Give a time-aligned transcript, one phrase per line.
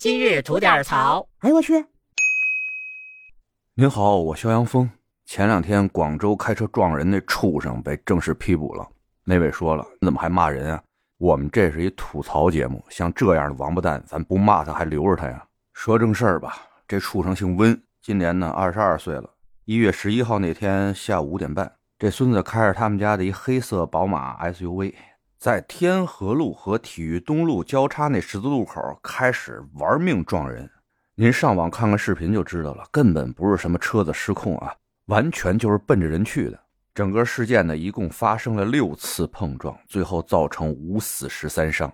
[0.00, 1.28] 今日吐点槽。
[1.40, 1.84] 哎呦我去！
[3.74, 4.90] 您好，我肖阳峰。
[5.26, 8.88] 前两天广州开车撞人那畜生被正式批捕了。
[9.24, 10.82] 那位说了，你怎么还骂人啊？
[11.18, 15.44] 我们这是一吐槽节目，像这样的王八蛋，咱不骂他还留着他呀？
[15.74, 16.56] 说正事儿吧，
[16.88, 19.28] 这畜生姓温，今年呢二十二岁了。
[19.66, 24.94] 一月十一号那天下午五点半，这孙子开着他们家的一黑色宝马 SUV。
[25.40, 30.68] 在天河路和体育东路交叉那十字路口开始玩命撞人，
[31.14, 34.74] 您上网看看视频就知道了，根本不是什么车子失控啊，
[35.06, 36.60] 完全就是奔着人去的。
[36.94, 41.90] 整个事件呢，一共发生了六次碰撞，最后造成五死十三伤。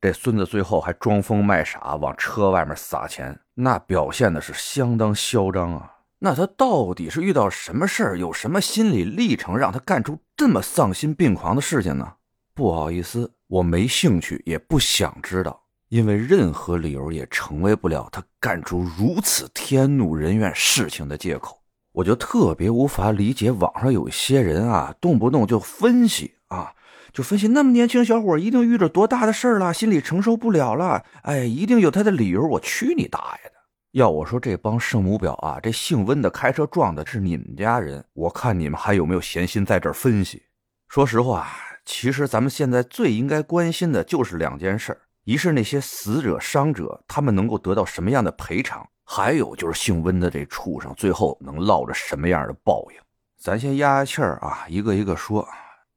[0.00, 5.98] 这孙子最后还装疯卖傻往车外面撒钱，那表现的是相当嚣张啊！
[6.18, 12.14] 那他到底是遇到什么事儿，有什么心理历程，让他干出这么丧心病狂的事情呢？
[12.58, 21.56] 不好意思，我没兴趣，也不想知道，因为任何理由也成为不了他干出如此天怒人怨事情的借口。
[21.92, 26.72] 我就特别无法理解，网上有一些人啊，动不动就分析啊，
[27.12, 32.44] 就分析那么年轻小伙一定遇着多大的事儿了，心里承受不了了，哎，一定有他的理由。
[32.44, 33.54] 我去你大爷的！
[33.92, 40.42] 要我说，这帮圣母婊啊，这姓温的开车撞的是你们家人，我看你们还有没有闲心在这儿分析？
[40.88, 41.46] 说实话。
[41.90, 53.00] 其实咱们现在最应该关心的就是两件事儿一是那些死者伤者，他们能够得到什么样的赔偿；还有就是姓温的这畜生最后能落着什么样的报应。
[53.38, 55.48] 咱先压压气儿啊，一个一个说。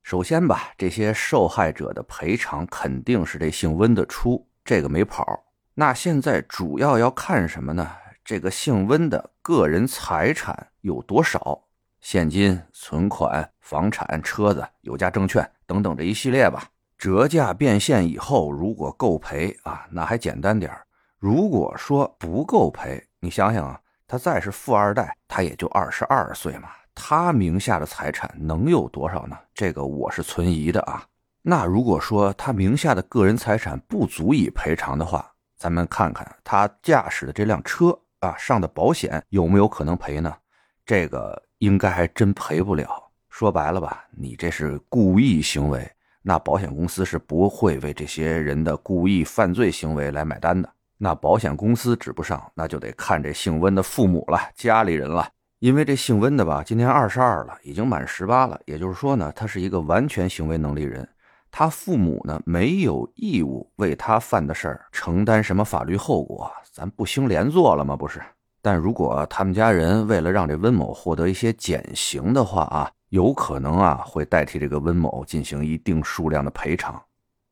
[0.01, 5.43] 首先吧，这些受害者的赔偿肯定是这姓温的出，这个没跑。
[5.73, 7.91] 那现在主要要看什么呢？
[8.23, 11.65] 这个姓温的个人财产有多少？
[12.01, 16.63] 现金、存款、房产、车子、有价证券等等这一系列吧，
[16.97, 20.75] 折价变现以后，如果够赔啊，那还简单点
[21.19, 29.37] 如果说不够赔，你想想啊，他再是富二代，他也就二十二岁嘛，他名下的财产能有多少呢？
[29.53, 31.05] 这个我是存疑的啊。
[31.43, 40.35] 那如果说他名下的个人财产不足以赔偿的话，咱们看看他驾驶的这辆车啊上的保险有没有可能赔呢？
[40.83, 41.43] 这个。
[41.61, 42.87] 应该还真赔不了。
[43.29, 45.87] 说白了吧，你这是故意行为，
[46.23, 50.67] 那保险公司是不会为这些人的故意犯罪行为来买单的。
[50.97, 55.29] 那保险公司指不上，那就得看这姓温的父母了，家里人了。
[55.59, 58.59] 因为这姓温的吧，今年二十二了，已经满十八了。
[58.65, 61.07] 也就是说呢，他是一个完全行为能力人。
[61.51, 66.51] 他父母呢，没有义务为他犯的事儿承担什么法律后果。
[66.71, 67.95] 咱不兴连坐了吗？
[67.95, 68.19] 不是。
[68.61, 77.01] 但如果他们家人为了让这温某获得一些减刑的话啊，有可能啊会代替这个温某进行一定数量的赔偿。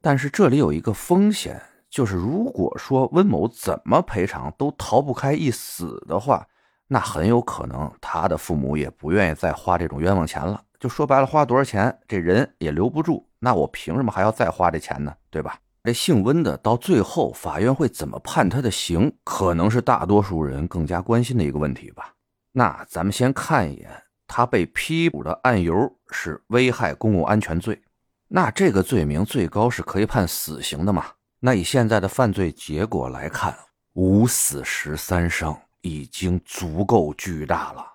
[0.02, 6.46] 但是这里有一个风险，就是如果说温某怎么赔偿都逃不开一死的话，
[6.88, 10.62] 那很有可能他的父母也不愿意再花这种冤枉钱了。
[10.80, 15.14] 就说白了，花多少钱这人也留不住，那我凭什么还要再花这钱呢？
[15.30, 15.59] 对吧？
[15.84, 22.14] 这姓温的到最后法院会怎么判他的刑，可能是大多数人更加关心的一个问题吧。
[22.52, 23.90] 那咱们先看一眼，
[24.28, 25.74] 他被批捕的案由
[26.12, 27.82] 是危害公共安全罪，
[28.28, 31.06] 那这个罪名最高是可以判死刑的嘛？
[31.40, 33.58] 那以现在的犯罪结果来看，
[33.94, 37.86] 五死十三伤已经足够巨大了，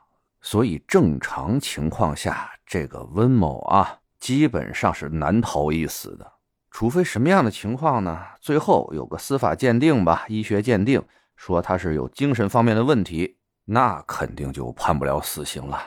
[0.40, 6.32] 所以正常情况下，这个温某啊，基本上是难逃一死的。
[6.74, 8.20] 除非什么样的情况呢？
[8.40, 11.00] 最后有个司法鉴定吧，医学鉴定
[11.36, 15.80] 说他是有精神方面的问题，那肯定就判不了死刑了。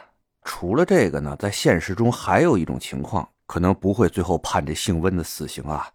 [0.46, 5.86] 除了这个呢，在现实中还有一种情况，可能不会最后判这姓温的死刑啊，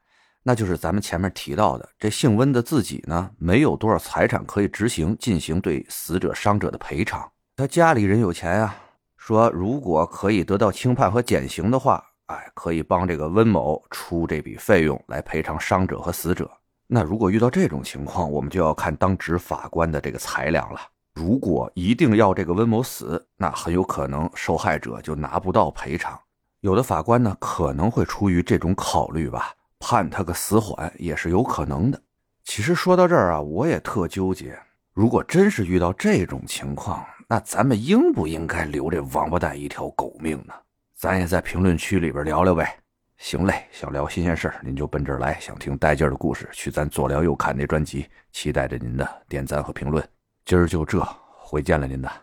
[0.43, 7.27] 那就是咱们前面提到的，这姓温的自己呢，没有多少财产可以执行进行对死者伤者的赔偿，
[7.57, 8.75] 他家里人有钱呀，
[9.17, 12.05] 说如果可以得到轻判和减刑的话。
[12.33, 16.51] 哎，可以帮这个温某出这笔费用来赔偿伤者和死者。
[16.87, 20.81] 那如果遇到这种情况，我们就要看当值法官的这个裁量了。
[21.15, 26.19] 如果一定要这个温某死，那很有可能受害者就拿不到赔偿。
[26.61, 32.01] 有的法官呢可能会出于这种考虑吧，判他个死缓也是有可能的。
[32.45, 34.59] 其实说到这儿啊，我也特纠结。
[34.95, 40.55] 如果真是遇到这种情况，那咱们应不应该留这王八蛋一条狗命呢？
[41.03, 42.79] 咱也在评论区里边聊聊呗，
[43.17, 50.09] 行嘞，想聊新鲜事儿，您就奔这儿来；想听带劲儿的故事，去咱左聊右侃那专辑，期待着您的点赞和评论。
[50.45, 51.05] 今儿就这，
[51.41, 52.23] 回见了您的。